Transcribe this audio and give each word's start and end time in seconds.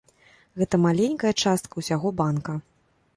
Гэта 0.61 0.79
маленькая 0.85 1.33
частка 1.49 1.73
ўсяго 1.83 2.13
банка. 2.23 2.57